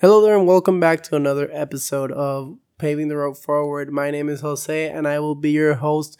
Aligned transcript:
Hello 0.00 0.22
there, 0.22 0.34
and 0.34 0.46
welcome 0.46 0.80
back 0.80 1.02
to 1.02 1.14
another 1.14 1.50
episode 1.52 2.10
of 2.10 2.56
Paving 2.78 3.08
the 3.08 3.18
Road 3.18 3.36
Forward. 3.36 3.92
My 3.92 4.10
name 4.10 4.30
is 4.30 4.40
Jose, 4.40 4.88
and 4.88 5.06
I 5.06 5.18
will 5.18 5.34
be 5.34 5.50
your 5.50 5.74
host 5.74 6.18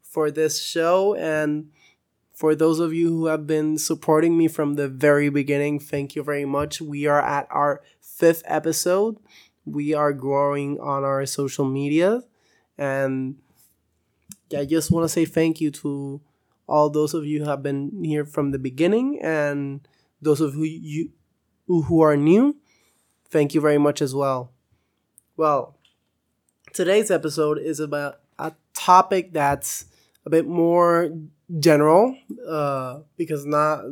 for 0.00 0.30
this 0.30 0.62
show. 0.62 1.14
And 1.14 1.68
for 2.32 2.54
those 2.54 2.80
of 2.80 2.94
you 2.94 3.10
who 3.10 3.26
have 3.26 3.46
been 3.46 3.76
supporting 3.76 4.38
me 4.38 4.48
from 4.48 4.76
the 4.76 4.88
very 4.88 5.28
beginning, 5.28 5.78
thank 5.78 6.16
you 6.16 6.22
very 6.22 6.46
much. 6.46 6.80
We 6.80 7.04
are 7.04 7.20
at 7.20 7.46
our 7.50 7.82
fifth 8.00 8.42
episode. 8.46 9.18
We 9.66 9.92
are 9.92 10.14
growing 10.14 10.80
on 10.80 11.04
our 11.04 11.26
social 11.26 11.66
media, 11.66 12.22
and 12.78 13.36
I 14.56 14.64
just 14.64 14.90
want 14.90 15.04
to 15.04 15.08
say 15.10 15.26
thank 15.26 15.60
you 15.60 15.70
to 15.72 16.22
all 16.66 16.88
those 16.88 17.12
of 17.12 17.26
you 17.26 17.40
who 17.40 17.50
have 17.50 17.62
been 17.62 18.02
here 18.02 18.24
from 18.24 18.52
the 18.52 18.58
beginning, 18.58 19.20
and 19.20 19.86
those 20.22 20.40
of 20.40 20.54
you 20.56 21.10
who 21.66 22.00
are 22.00 22.16
new 22.16 22.56
thank 23.30 23.54
you 23.54 23.60
very 23.60 23.78
much 23.78 24.02
as 24.02 24.14
well. 24.14 24.52
Well, 25.36 25.76
today's 26.72 27.10
episode 27.10 27.58
is 27.58 27.80
about 27.80 28.20
a 28.38 28.52
topic 28.74 29.32
that's 29.32 29.86
a 30.24 30.30
bit 30.30 30.46
more 30.46 31.10
general 31.58 32.16
uh, 32.46 33.00
because 33.16 33.46
not 33.46 33.84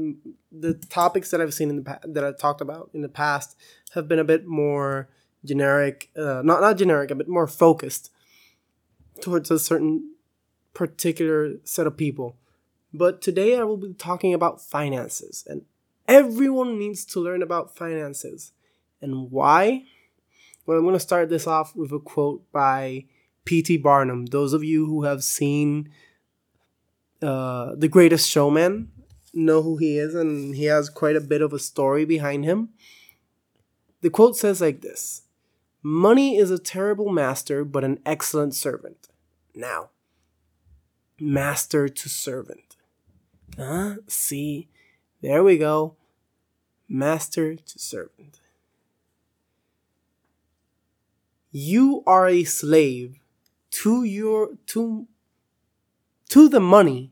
the 0.53 0.75
topics 0.75 1.31
that 1.31 1.41
I've 1.41 1.55
seen 1.55 1.71
in 1.71 1.77
the 1.77 1.83
past 1.83 2.15
that 2.15 2.25
I've 2.25 2.39
talked 2.39 2.61
about 2.61 2.91
in 2.93 3.03
the 3.03 3.09
past 3.09 3.57
have 3.95 4.09
been 4.09 4.19
a 4.19 4.25
bit 4.25 4.47
more 4.47 5.09
generic, 5.45 6.11
uh, 6.17 6.43
not 6.45 6.61
not 6.61 6.77
generic, 6.77 7.11
a 7.11 7.15
bit 7.15 7.29
more 7.29 7.47
focused 7.47 8.11
towards 9.21 9.51
a 9.51 9.59
certain 9.59 10.15
particular 10.75 11.55
set 11.65 11.87
of 11.87 11.97
people. 11.97 12.37
But 12.93 13.23
today 13.23 13.59
I 13.59 13.65
will 13.65 13.77
be 13.77 13.95
talking 13.95 14.35
about 14.35 14.61
finances, 14.61 15.45
and 15.49 15.63
everyone 16.07 16.79
needs 16.79 17.05
to 17.07 17.21
learn 17.21 17.43
about 17.43 17.75
finances. 17.77 18.53
And 19.07 19.31
why? 19.31 19.85
Well, 20.67 20.79
I'm 20.79 20.85
going 20.85 20.95
to 20.95 21.01
start 21.01 21.29
this 21.29 21.47
off 21.47 21.77
with 21.77 21.93
a 21.93 22.01
quote 22.01 22.51
by 22.53 23.05
P.T. 23.45 23.77
Barnum. 23.79 24.27
Those 24.27 24.53
of 24.53 24.65
you 24.65 24.87
who 24.87 25.05
have 25.05 25.23
seen 25.23 25.91
uh, 27.23 27.75
The 27.77 27.89
Greatest 27.89 28.29
Showman 28.29 28.91
know 29.33 29.63
who 29.63 29.77
he 29.77 29.99
is, 29.99 30.15
and 30.15 30.57
he 30.57 30.65
has 30.65 30.89
quite 30.89 31.17
a 31.17 31.21
bit 31.21 31.41
of 31.41 31.53
a 31.53 31.59
story 31.59 32.05
behind 32.05 32.45
him. 32.45 32.71
The 34.01 34.11
quote 34.11 34.37
says 34.37 34.61
like 34.61 34.81
this 34.81 35.23
Money 35.83 36.37
is 36.37 36.51
a 36.51 36.59
terrible 36.59 37.11
master, 37.13 37.65
but 37.65 37.85
an 37.85 38.01
excellent 38.05 38.55
servant. 38.55 39.09
Now, 39.55 39.91
master 41.21 41.89
to 41.89 42.09
servant. 42.09 42.77
Huh? 43.57 43.97
See, 44.09 44.69
there 45.23 45.45
we 45.45 45.59
go. 45.59 45.97
Master 46.89 47.55
to 47.55 47.79
servant. 47.79 48.41
You 51.59 52.03
are 52.07 52.29
a 52.29 52.45
slave 52.45 53.19
to 53.71 54.05
your 54.05 54.59
to 54.67 55.09
to 56.29 56.51
the 56.51 56.61
money 56.61 57.11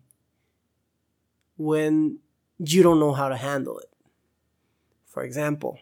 when 1.56 2.19
you 2.59 2.83
don't 2.83 3.00
know 3.00 3.15
how 3.15 3.31
to 3.31 3.39
handle 3.39 3.78
it. 3.78 3.89
For 5.06 5.22
example, 5.22 5.78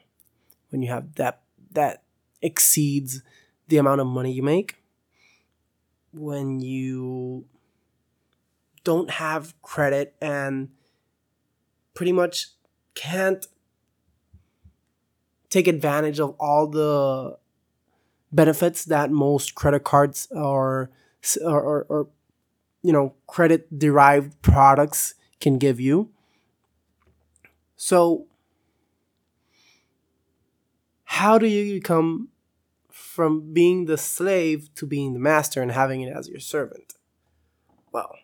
when 0.71 0.81
you 0.81 0.91
have 0.91 1.13
debt 1.17 1.43
that 1.73 2.05
exceeds 2.41 3.23
the 3.67 3.79
amount 3.79 4.01
of 4.01 4.07
money 4.07 4.31
you 4.31 4.45
make, 4.45 4.77
when 6.13 6.61
you 6.61 7.47
don't 8.85 9.11
have 9.11 9.61
credit 9.63 10.15
and 10.23 10.69
pretty 11.95 12.13
much 12.13 12.51
can't 12.95 13.45
take 15.51 15.67
advantage 15.67 16.21
of 16.21 16.37
all 16.39 16.69
the 16.69 17.42
benefits 18.33 18.85
that 18.87 19.11
most 19.11 19.55
credit 19.55 19.85
cards 19.85 20.29
or 20.31 20.91
or, 21.43 21.87
or 21.89 22.09
you 22.83 22.93
know 22.93 23.15
credit 23.27 23.79
derived 23.79 24.41
products 24.43 25.15
can 25.41 25.59
give 25.59 25.79
you. 25.79 26.11
So 27.77 28.27
how 31.05 31.39
do 31.39 31.47
you 31.47 31.75
become 31.75 32.29
from 32.91 33.53
being 33.53 33.85
the 33.85 33.99
slave 33.99 34.75
to 34.77 34.87
being 34.87 35.13
the 35.13 35.19
master 35.19 35.61
and 35.61 35.71
having 35.71 36.01
it 36.01 36.17
as 36.17 36.29
your 36.29 36.41
servant? 36.41 36.95
Well, 37.93 38.17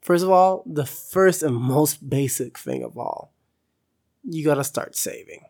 first 0.00 0.24
of 0.24 0.30
all, 0.30 0.62
the 0.64 0.86
first 0.86 1.42
and 1.42 1.54
most 1.54 2.08
basic 2.08 2.58
thing 2.58 2.82
of 2.82 2.96
all, 2.96 3.32
you 4.22 4.44
got 4.44 4.54
to 4.54 4.64
start 4.64 4.96
saving. 4.96 5.44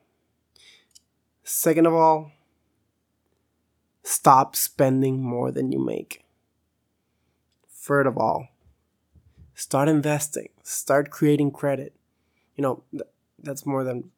Second 1.44 1.86
of 1.86 1.94
all, 1.94 2.32
stop 4.04 4.54
spending 4.54 5.20
more 5.20 5.50
than 5.50 5.72
you 5.72 5.84
make. 5.84 6.24
Third 7.68 8.06
of 8.06 8.16
all, 8.16 8.48
start 9.54 9.88
investing, 9.88 10.50
start 10.62 11.10
creating 11.10 11.50
credit. 11.50 11.94
You 12.54 12.62
know, 12.62 12.82
th- 12.92 13.02
that's 13.42 13.66
more 13.66 13.82
than 13.82 14.10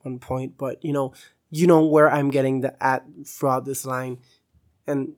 one 0.00 0.18
point, 0.18 0.56
but 0.56 0.82
you 0.82 0.92
know, 0.92 1.12
you 1.50 1.66
know 1.66 1.84
where 1.84 2.10
I'm 2.10 2.30
getting 2.30 2.62
the 2.62 2.82
at 2.82 3.04
throughout 3.26 3.64
this 3.64 3.84
line 3.84 4.18
and 4.86 5.14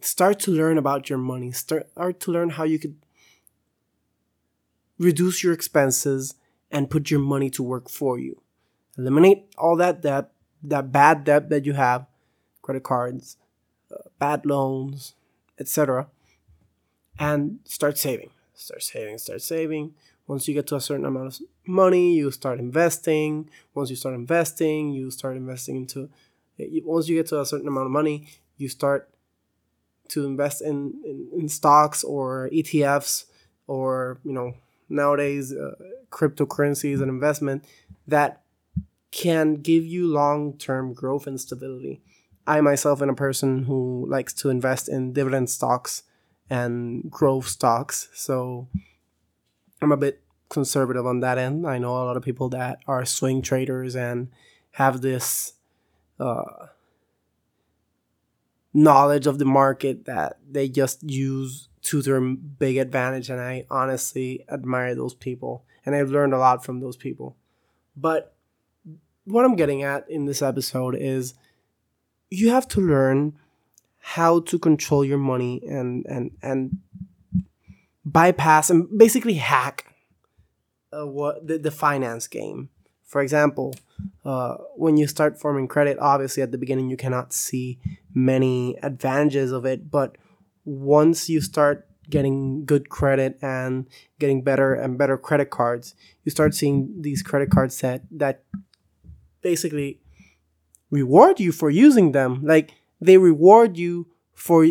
start 0.00 0.40
to 0.40 0.50
learn 0.50 0.76
about 0.76 1.08
your 1.08 1.18
money. 1.18 1.52
Start, 1.52 1.90
start 1.92 2.18
to 2.20 2.32
learn 2.32 2.50
how 2.50 2.64
you 2.64 2.78
could 2.78 2.96
reduce 4.98 5.44
your 5.44 5.52
expenses 5.52 6.34
and 6.70 6.90
put 6.90 7.10
your 7.10 7.20
money 7.20 7.50
to 7.50 7.62
work 7.62 7.88
for 7.88 8.18
you. 8.18 8.42
Eliminate 8.98 9.46
all 9.56 9.76
that 9.76 10.02
debt, 10.02 10.30
that 10.62 10.92
bad 10.92 11.24
debt 11.24 11.48
that 11.50 11.64
you 11.64 11.72
have, 11.72 12.06
credit 12.62 12.82
cards, 12.82 13.36
bad 14.18 14.46
loans, 14.46 15.14
etc. 15.58 16.06
And 17.18 17.60
start 17.64 17.98
saving. 17.98 18.30
Start 18.54 18.82
saving, 18.82 19.18
start 19.18 19.42
saving. 19.42 19.94
Once 20.26 20.46
you 20.46 20.54
get 20.54 20.66
to 20.68 20.76
a 20.76 20.80
certain 20.80 21.04
amount 21.04 21.26
of 21.26 21.40
money, 21.66 22.14
you 22.14 22.30
start 22.30 22.60
investing. 22.60 23.50
Once 23.74 23.90
you 23.90 23.96
start 23.96 24.14
investing, 24.14 24.90
you 24.92 25.10
start 25.10 25.36
investing 25.36 25.76
into. 25.76 26.08
Once 26.84 27.08
you 27.08 27.16
get 27.16 27.26
to 27.26 27.40
a 27.40 27.46
certain 27.46 27.66
amount 27.66 27.86
of 27.86 27.92
money, 27.92 28.28
you 28.56 28.68
start 28.68 29.08
to 30.08 30.26
invest 30.26 30.60
in, 30.62 31.00
in, 31.04 31.28
in 31.40 31.48
stocks 31.48 32.04
or 32.04 32.50
ETFs 32.52 33.24
or, 33.66 34.18
you 34.24 34.32
know, 34.32 34.54
nowadays 34.88 35.54
uh, 35.54 35.74
cryptocurrencies 36.10 37.00
and 37.00 37.08
investment 37.08 37.64
that 38.06 38.42
can 39.10 39.54
give 39.54 39.84
you 39.84 40.06
long 40.06 40.56
term 40.58 40.92
growth 40.92 41.26
and 41.26 41.40
stability. 41.40 42.02
I 42.50 42.60
myself 42.60 43.00
am 43.00 43.08
a 43.08 43.14
person 43.14 43.62
who 43.62 44.04
likes 44.08 44.32
to 44.34 44.50
invest 44.50 44.88
in 44.88 45.12
dividend 45.12 45.48
stocks 45.48 46.02
and 46.50 47.08
growth 47.08 47.46
stocks. 47.46 48.08
So 48.12 48.66
I'm 49.80 49.92
a 49.92 49.96
bit 49.96 50.20
conservative 50.48 51.06
on 51.06 51.20
that 51.20 51.38
end. 51.38 51.64
I 51.64 51.78
know 51.78 51.92
a 51.92 52.02
lot 52.02 52.16
of 52.16 52.24
people 52.24 52.48
that 52.48 52.80
are 52.88 53.04
swing 53.04 53.40
traders 53.40 53.94
and 53.94 54.30
have 54.72 55.00
this 55.00 55.52
uh, 56.18 56.66
knowledge 58.74 59.28
of 59.28 59.38
the 59.38 59.44
market 59.44 60.06
that 60.06 60.38
they 60.50 60.68
just 60.68 61.08
use 61.08 61.68
to 61.82 62.02
their 62.02 62.20
big 62.20 62.78
advantage. 62.78 63.30
And 63.30 63.40
I 63.40 63.64
honestly 63.70 64.44
admire 64.50 64.96
those 64.96 65.14
people. 65.14 65.62
And 65.86 65.94
I've 65.94 66.10
learned 66.10 66.34
a 66.34 66.38
lot 66.38 66.64
from 66.64 66.80
those 66.80 66.96
people. 66.96 67.36
But 67.96 68.34
what 69.22 69.44
I'm 69.44 69.54
getting 69.54 69.84
at 69.84 70.10
in 70.10 70.24
this 70.24 70.42
episode 70.42 70.96
is 70.98 71.34
you 72.30 72.50
have 72.50 72.66
to 72.68 72.80
learn 72.80 73.34
how 73.98 74.40
to 74.40 74.58
control 74.58 75.04
your 75.04 75.18
money 75.18 75.60
and 75.68 76.06
and 76.06 76.30
and 76.42 76.78
bypass 78.04 78.70
and 78.70 78.88
basically 78.96 79.34
hack 79.34 79.94
uh, 80.92 81.06
what 81.06 81.46
the, 81.46 81.58
the 81.58 81.70
finance 81.70 82.26
game. 82.26 82.70
For 83.04 83.20
example, 83.20 83.74
uh, 84.24 84.56
when 84.76 84.96
you 84.96 85.06
start 85.06 85.38
forming 85.38 85.68
credit, 85.68 85.98
obviously 85.98 86.42
at 86.42 86.52
the 86.52 86.58
beginning 86.58 86.88
you 86.88 86.96
cannot 86.96 87.32
see 87.32 87.78
many 88.14 88.76
advantages 88.82 89.52
of 89.52 89.64
it, 89.64 89.90
but 89.90 90.16
once 90.64 91.28
you 91.28 91.40
start 91.40 91.86
getting 92.08 92.64
good 92.64 92.88
credit 92.88 93.38
and 93.42 93.86
getting 94.18 94.42
better 94.42 94.74
and 94.74 94.98
better 94.98 95.16
credit 95.16 95.50
cards, 95.50 95.94
you 96.24 96.30
start 96.30 96.54
seeing 96.54 97.02
these 97.02 97.22
credit 97.22 97.50
cards 97.50 97.80
that 97.80 98.02
that 98.10 98.42
basically 99.42 99.99
reward 100.90 101.40
you 101.40 101.52
for 101.52 101.70
using 101.70 102.12
them. 102.12 102.40
Like 102.44 102.72
they 103.00 103.18
reward 103.18 103.76
you 103.76 104.08
for 104.34 104.66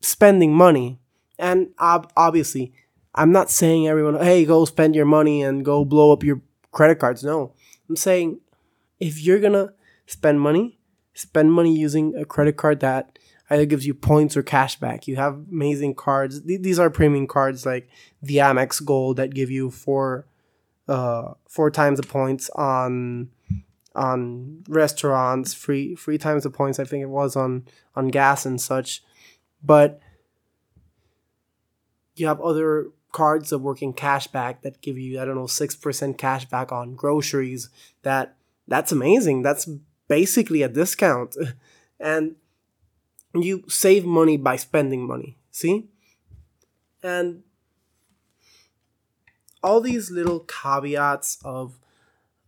spending 0.00 0.54
money. 0.54 0.98
And 1.38 1.70
ob- 1.80 2.12
obviously, 2.16 2.72
I'm 3.14 3.32
not 3.32 3.50
saying 3.50 3.88
everyone, 3.88 4.22
hey, 4.22 4.44
go 4.44 4.64
spend 4.64 4.94
your 4.94 5.06
money 5.06 5.42
and 5.42 5.64
go 5.64 5.84
blow 5.84 6.12
up 6.12 6.22
your 6.22 6.40
credit 6.72 6.98
cards. 6.98 7.24
No. 7.24 7.52
I'm 7.88 7.96
saying 7.96 8.40
if 9.00 9.20
you're 9.20 9.40
to 9.52 9.72
spend 10.06 10.40
money, 10.40 10.78
spend 11.14 11.52
money 11.52 11.76
using 11.76 12.16
a 12.16 12.24
credit 12.24 12.56
card 12.56 12.80
that 12.80 13.18
either 13.50 13.66
gives 13.66 13.86
you 13.86 13.94
points 13.94 14.36
or 14.36 14.42
cash 14.42 14.78
back. 14.78 15.06
You 15.06 15.16
have 15.16 15.44
amazing 15.50 15.94
cards. 15.94 16.42
These 16.42 16.78
are 16.78 16.90
premium 16.90 17.26
cards 17.26 17.66
like 17.66 17.88
the 18.22 18.38
Amex 18.38 18.84
Gold 18.84 19.16
that 19.16 19.34
give 19.34 19.50
you 19.50 19.70
four 19.70 20.26
uh 20.86 21.32
four 21.48 21.70
times 21.70 21.98
the 21.98 22.06
points 22.06 22.50
on 22.50 23.30
on 23.94 24.64
restaurants, 24.68 25.54
free 25.54 25.94
free 25.94 26.18
times 26.18 26.42
the 26.42 26.50
points. 26.50 26.78
I 26.78 26.84
think 26.84 27.02
it 27.02 27.08
was 27.08 27.36
on 27.36 27.66
on 27.94 28.08
gas 28.08 28.46
and 28.46 28.60
such, 28.60 29.02
but 29.62 30.00
you 32.16 32.26
have 32.26 32.40
other 32.40 32.88
cards 33.12 33.50
that 33.50 33.58
work 33.60 33.80
in 33.80 33.92
cashback 33.92 34.62
that 34.62 34.80
give 34.80 34.98
you 34.98 35.20
I 35.20 35.24
don't 35.24 35.36
know 35.36 35.46
six 35.46 35.76
percent 35.76 36.18
cash 36.18 36.44
back 36.46 36.72
on 36.72 36.94
groceries. 36.94 37.68
That 38.02 38.36
that's 38.66 38.92
amazing. 38.92 39.42
That's 39.42 39.68
basically 40.08 40.62
a 40.62 40.68
discount, 40.68 41.36
and 42.00 42.36
you 43.34 43.64
save 43.68 44.04
money 44.04 44.36
by 44.36 44.56
spending 44.56 45.06
money. 45.06 45.36
See, 45.50 45.88
and 47.02 47.42
all 49.64 49.80
these 49.80 50.10
little 50.10 50.40
caveats 50.40 51.38
of, 51.42 51.78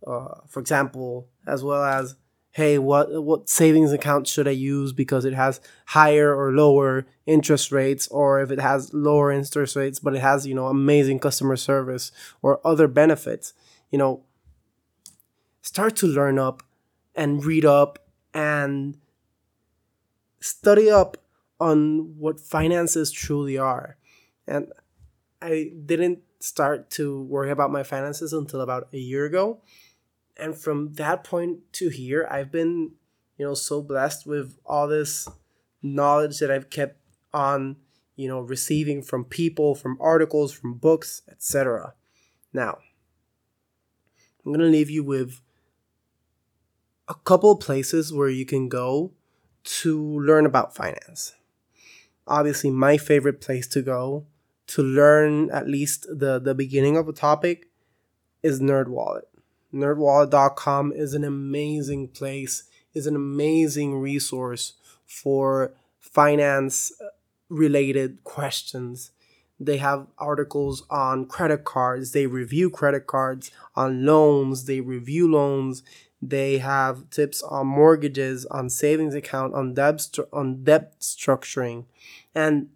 uh, 0.05 0.41
for 0.47 0.59
example, 0.59 1.27
as 1.45 1.63
well 1.63 1.83
as 1.83 2.15
hey, 2.51 2.79
what 2.79 3.23
what 3.23 3.47
savings 3.47 3.91
account 3.91 4.27
should 4.27 4.47
I 4.47 4.51
use 4.51 4.91
because 4.91 5.25
it 5.25 5.35
has 5.35 5.61
higher 5.87 6.35
or 6.35 6.51
lower 6.51 7.05
interest 7.27 7.71
rates, 7.71 8.07
or 8.07 8.41
if 8.41 8.49
it 8.49 8.59
has 8.59 8.91
lower 8.95 9.31
interest 9.31 9.75
rates 9.75 9.99
but 9.99 10.15
it 10.15 10.21
has 10.21 10.47
you 10.47 10.55
know 10.55 10.65
amazing 10.67 11.19
customer 11.19 11.55
service 11.55 12.11
or 12.41 12.59
other 12.65 12.87
benefits, 12.87 13.53
you 13.91 13.97
know, 13.97 14.23
start 15.61 15.95
to 15.97 16.07
learn 16.07 16.39
up 16.39 16.63
and 17.15 17.45
read 17.45 17.63
up 17.63 17.99
and 18.33 18.97
study 20.39 20.89
up 20.89 21.17
on 21.59 22.17
what 22.17 22.39
finances 22.39 23.11
truly 23.11 23.57
are. 23.57 23.97
And 24.47 24.71
I 25.41 25.71
didn't 25.85 26.19
start 26.39 26.89
to 26.91 27.21
worry 27.23 27.51
about 27.51 27.71
my 27.71 27.83
finances 27.83 28.33
until 28.33 28.61
about 28.61 28.87
a 28.93 28.97
year 28.97 29.25
ago 29.25 29.61
and 30.39 30.55
from 30.55 30.93
that 30.93 31.23
point 31.23 31.59
to 31.73 31.89
here 31.89 32.27
i've 32.29 32.51
been 32.51 32.91
you 33.37 33.45
know 33.45 33.53
so 33.53 33.81
blessed 33.81 34.25
with 34.25 34.57
all 34.65 34.87
this 34.87 35.27
knowledge 35.81 36.39
that 36.39 36.51
i've 36.51 36.69
kept 36.69 36.99
on 37.33 37.75
you 38.15 38.27
know 38.27 38.39
receiving 38.39 39.01
from 39.01 39.23
people 39.23 39.75
from 39.75 39.97
articles 39.99 40.51
from 40.51 40.73
books 40.73 41.21
etc 41.29 41.93
now 42.53 42.77
i'm 44.45 44.51
going 44.51 44.59
to 44.59 44.65
leave 44.65 44.89
you 44.89 45.03
with 45.03 45.41
a 47.07 47.15
couple 47.15 47.55
places 47.55 48.11
where 48.11 48.29
you 48.29 48.45
can 48.45 48.67
go 48.67 49.13
to 49.63 50.19
learn 50.19 50.45
about 50.45 50.75
finance. 50.75 51.35
Obviously 52.25 52.69
my 52.69 52.97
favorite 52.97 53.39
place 53.39 53.67
to 53.67 53.81
go 53.81 54.25
to 54.67 54.83
learn 54.83 55.49
at 55.51 55.67
least 55.67 56.05
the 56.09 56.39
the 56.39 56.53
beginning 56.53 56.97
of 56.97 57.07
a 57.07 57.13
topic 57.13 57.69
is 58.43 58.59
nerdwallet 58.59 59.21
nerdwallet.com 59.73 60.93
is 60.93 61.13
an 61.13 61.23
amazing 61.23 62.07
place 62.09 62.63
is 62.93 63.07
an 63.07 63.15
amazing 63.15 63.99
resource 63.99 64.73
for 65.05 65.73
finance 65.99 66.91
uh, 66.99 67.09
related 67.49 68.23
questions. 68.23 69.11
They 69.59 69.77
have 69.77 70.07
articles 70.17 70.83
on 70.89 71.25
credit 71.25 71.63
cards. 71.63 72.11
They 72.11 72.27
review 72.27 72.69
credit 72.69 73.07
cards 73.07 73.51
on 73.75 74.05
loans. 74.05 74.65
They 74.65 74.81
review 74.81 75.31
loans. 75.31 75.83
They 76.21 76.57
have 76.57 77.09
tips 77.09 77.43
on 77.43 77.67
mortgages 77.67 78.45
on 78.47 78.69
savings 78.69 79.15
account 79.15 79.53
on 79.53 79.73
debt 79.75 79.97
stru- 79.97 80.27
on 80.33 80.63
debt 80.63 80.99
structuring. 80.99 81.85
And 82.33 82.69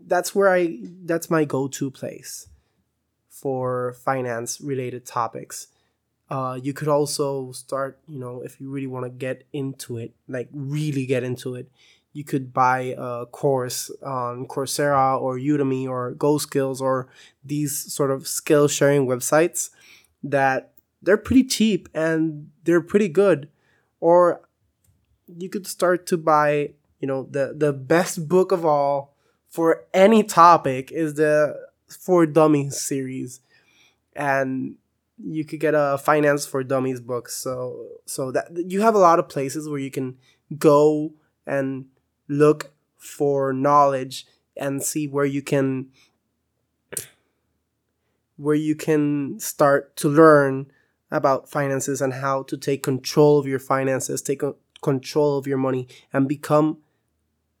that's 0.00 0.34
where 0.34 0.48
i 0.48 0.78
that's 1.04 1.28
my 1.28 1.44
go-to 1.44 1.90
place 1.90 2.46
for 3.40 3.92
finance 4.04 4.60
related 4.60 5.06
topics. 5.06 5.68
Uh, 6.30 6.58
you 6.62 6.72
could 6.72 6.88
also 6.88 7.52
start, 7.52 7.98
you 8.06 8.18
know, 8.18 8.42
if 8.42 8.60
you 8.60 8.70
really 8.70 8.86
want 8.86 9.04
to 9.04 9.10
get 9.10 9.44
into 9.52 9.96
it, 9.96 10.12
like 10.26 10.48
really 10.52 11.06
get 11.06 11.22
into 11.22 11.54
it, 11.54 11.70
you 12.12 12.24
could 12.24 12.52
buy 12.52 12.94
a 12.98 13.26
course 13.26 13.90
on 14.04 14.46
Coursera 14.46 15.20
or 15.20 15.38
Udemy 15.38 15.88
or 15.88 16.14
GoSkills 16.14 16.80
or 16.80 17.08
these 17.44 17.92
sort 17.92 18.10
of 18.10 18.26
skill 18.26 18.66
sharing 18.66 19.06
websites 19.06 19.70
that 20.22 20.72
they're 21.00 21.16
pretty 21.16 21.44
cheap 21.44 21.88
and 21.94 22.50
they're 22.64 22.80
pretty 22.80 23.08
good. 23.08 23.48
Or 24.00 24.42
you 25.26 25.48
could 25.48 25.66
start 25.66 26.06
to 26.06 26.16
buy, 26.16 26.72
you 27.00 27.06
know, 27.06 27.28
the, 27.30 27.54
the 27.56 27.72
best 27.72 28.28
book 28.28 28.52
of 28.52 28.66
all 28.66 29.14
for 29.48 29.84
any 29.94 30.22
topic 30.22 30.90
is 30.92 31.14
the 31.14 31.67
for 31.88 32.26
Dummies 32.26 32.80
series, 32.80 33.40
and 34.14 34.76
you 35.22 35.44
could 35.44 35.60
get 35.60 35.74
a 35.74 35.98
finance 35.98 36.46
for 36.46 36.62
dummies 36.62 37.00
book. 37.00 37.28
So 37.28 37.86
so 38.06 38.30
that 38.32 38.48
you 38.70 38.80
have 38.82 38.94
a 38.94 38.98
lot 38.98 39.18
of 39.18 39.28
places 39.28 39.68
where 39.68 39.78
you 39.78 39.90
can 39.90 40.16
go 40.58 41.12
and 41.46 41.86
look 42.28 42.72
for 42.96 43.52
knowledge 43.52 44.26
and 44.56 44.82
see 44.82 45.06
where 45.06 45.24
you 45.24 45.42
can 45.42 45.88
where 48.36 48.54
you 48.54 48.76
can 48.76 49.38
start 49.40 49.96
to 49.96 50.08
learn 50.08 50.70
about 51.10 51.48
finances 51.48 52.00
and 52.00 52.14
how 52.14 52.42
to 52.44 52.56
take 52.56 52.82
control 52.82 53.38
of 53.38 53.46
your 53.46 53.58
finances, 53.58 54.22
take 54.22 54.42
control 54.82 55.38
of 55.38 55.46
your 55.46 55.58
money 55.58 55.88
and 56.12 56.28
become 56.28 56.78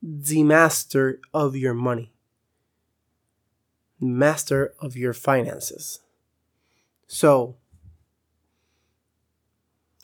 the 0.00 0.44
master 0.44 1.18
of 1.34 1.56
your 1.56 1.74
money 1.74 2.12
master 4.00 4.74
of 4.80 4.96
your 4.96 5.12
finances. 5.12 6.00
So, 7.06 7.56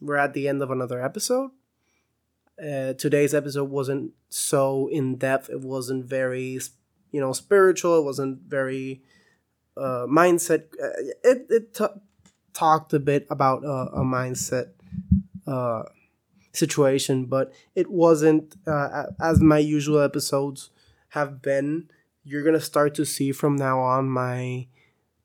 we're 0.00 0.16
at 0.16 0.34
the 0.34 0.48
end 0.48 0.62
of 0.62 0.70
another 0.70 1.02
episode. 1.02 1.50
Uh, 2.60 2.92
today's 2.94 3.34
episode 3.34 3.70
wasn't 3.70 4.12
so 4.28 4.88
in 4.88 5.16
depth. 5.16 5.50
It 5.50 5.60
wasn't 5.60 6.06
very, 6.06 6.60
you 7.10 7.20
know, 7.20 7.32
spiritual. 7.32 7.98
It 7.98 8.04
wasn't 8.04 8.42
very 8.42 9.02
uh, 9.76 10.06
mindset. 10.08 10.66
Uh, 10.80 10.94
it 11.24 11.46
it 11.50 11.74
t- 11.74 12.00
talked 12.52 12.92
a 12.92 13.00
bit 13.00 13.26
about 13.28 13.64
uh, 13.64 13.88
a 13.92 14.02
mindset 14.02 14.70
uh, 15.46 15.82
situation, 16.52 17.26
but 17.26 17.52
it 17.74 17.90
wasn't 17.90 18.54
uh, 18.66 19.06
as 19.20 19.40
my 19.40 19.58
usual 19.58 20.00
episodes 20.00 20.70
have 21.10 21.42
been 21.42 21.88
you're 22.24 22.42
going 22.42 22.54
to 22.54 22.60
start 22.60 22.94
to 22.94 23.04
see 23.04 23.32
from 23.32 23.56
now 23.56 23.80
on 23.80 24.08
my 24.08 24.66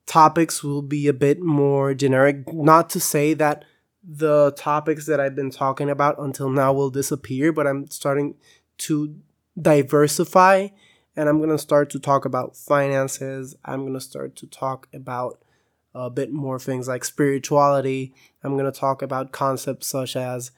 topics 0.06 0.62
will 0.62 0.82
be 0.82 1.08
a 1.08 1.12
bit 1.12 1.40
more 1.40 1.94
generic. 1.94 2.52
Not 2.52 2.90
to 2.90 3.00
say 3.00 3.34
that 3.34 3.64
the 4.02 4.52
topics 4.52 5.06
that 5.06 5.20
I've 5.20 5.36
been 5.36 5.50
talking 5.50 5.90
about 5.90 6.18
until 6.18 6.50
now 6.50 6.72
will 6.72 6.90
disappear, 6.90 7.52
but 7.52 7.66
I'm 7.66 7.88
starting 7.90 8.34
to 8.78 9.16
diversify 9.60 10.68
and 11.16 11.28
I'm 11.28 11.38
going 11.38 11.50
to 11.50 11.58
start 11.58 11.90
to 11.90 11.98
talk 11.98 12.24
about 12.24 12.56
finances. 12.56 13.56
I'm 13.64 13.80
going 13.80 13.94
to 13.94 14.00
start 14.00 14.36
to 14.36 14.46
talk 14.46 14.88
about 14.92 15.42
a 15.94 16.08
bit 16.08 16.32
more 16.32 16.58
things 16.58 16.86
like 16.86 17.04
spirituality. 17.04 18.14
I'm 18.42 18.56
going 18.56 18.70
to 18.70 18.78
talk 18.78 19.02
about 19.02 19.32
concepts 19.32 19.86
such 19.86 20.16
as 20.16 20.50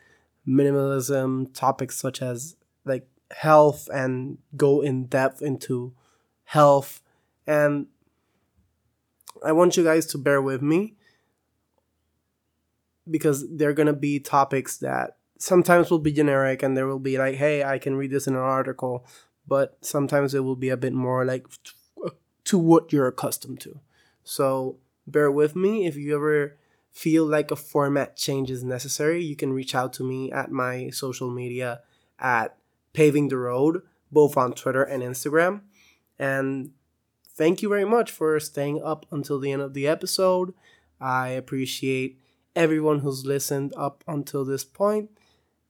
minimalism, 0.47 1.53
topics 1.55 1.97
such 1.97 2.21
as 2.21 2.57
like 2.85 3.09
health, 3.31 3.89
and 3.93 4.39
go 4.57 4.83
in 4.83 5.07
depth 5.07 5.41
into 5.43 5.95
health, 6.45 7.01
and 7.47 7.87
I 9.45 9.53
want 9.53 9.77
you 9.77 9.85
guys 9.85 10.07
to 10.07 10.19
bear 10.19 10.41
with 10.41 10.63
me 10.63 10.95
because 13.11 13.45
they're 13.51 13.73
gonna 13.73 13.93
be 13.93 14.21
topics 14.21 14.77
that 14.79 15.17
sometimes 15.39 15.91
will 15.91 15.99
be 15.99 16.13
generic 16.13 16.63
and 16.63 16.77
there 16.77 16.87
will 16.87 17.01
be 17.01 17.19
like, 17.19 17.35
hey, 17.35 17.65
I 17.65 17.79
can 17.79 17.97
read 17.97 18.13
this 18.13 18.29
in 18.29 18.35
an 18.35 18.41
article, 18.41 19.05
but 19.47 19.77
sometimes 19.81 20.35
it 20.35 20.41
will 20.41 20.57
be 20.57 20.69
a 20.69 20.77
bit 20.77 20.93
more 20.93 21.25
like 21.25 21.47
to 22.45 22.59
what 22.59 22.93
you're 22.93 23.09
accustomed 23.09 23.61
to. 23.61 23.81
So 24.23 24.77
bear 25.07 25.31
with 25.33 25.57
me 25.57 25.87
if 25.87 25.97
you 25.97 26.15
ever 26.15 26.57
feel 26.93 27.25
like 27.25 27.51
a 27.51 27.57
format 27.57 28.17
change 28.17 28.51
is 28.51 28.63
necessary, 28.63 29.25
you 29.25 29.35
can 29.35 29.53
reach 29.53 29.75
out 29.75 29.93
to 29.95 30.05
me 30.05 30.31
at 30.31 30.53
my 30.53 30.91
social 30.91 31.31
media 31.31 31.81
at 32.19 32.57
Paving 32.93 33.29
the 33.29 33.39
Road, 33.39 33.83
both 34.13 34.37
on 34.37 34.53
Twitter 34.53 34.83
and 34.83 35.03
Instagram. 35.03 35.63
And 36.19 36.73
thank 37.27 37.63
you 37.63 37.69
very 37.69 37.85
much 37.85 38.11
for 38.11 38.39
staying 38.41 38.83
up 38.83 39.07
until 39.11 39.39
the 39.39 39.53
end 39.53 39.63
of 39.63 39.75
the 39.75 39.87
episode. 39.87 40.55
I 41.01 41.29
appreciate 41.29 42.19
everyone 42.55 43.01
who's 43.01 43.27
listened 43.27 43.73
up 43.77 44.05
until 44.07 44.45
this 44.45 44.65
point, 44.65 45.11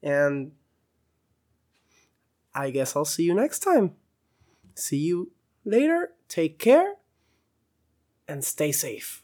and 0.02 0.52
I 2.54 2.70
guess 2.70 2.96
I'll 2.96 3.04
see 3.04 3.22
you 3.22 3.34
next 3.34 3.60
time. 3.60 3.92
See 4.74 4.98
you 4.98 5.32
later. 5.64 6.12
Take 6.28 6.58
care 6.58 6.94
and 8.28 8.44
stay 8.44 8.72
safe. 8.72 9.22